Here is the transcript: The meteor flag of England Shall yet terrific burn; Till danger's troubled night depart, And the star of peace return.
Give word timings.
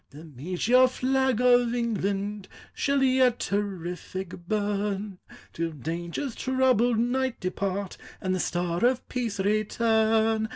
The 0.09 0.23
meteor 0.25 0.87
flag 0.87 1.41
of 1.41 1.75
England 1.75 2.47
Shall 2.73 3.03
yet 3.03 3.37
terrific 3.37 4.47
burn; 4.47 5.19
Till 5.53 5.69
danger's 5.73 6.33
troubled 6.33 6.97
night 6.97 7.39
depart, 7.39 7.97
And 8.19 8.33
the 8.33 8.39
star 8.39 8.83
of 8.83 9.07
peace 9.09 9.39
return. 9.39 10.49